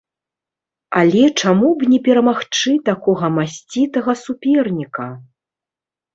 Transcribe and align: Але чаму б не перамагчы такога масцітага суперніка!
Але 1.01 1.23
чаму 1.43 1.69
б 1.81 1.89
не 1.91 1.99
перамагчы 2.07 2.73
такога 2.89 3.25
масцітага 3.37 4.11
суперніка! 4.25 5.07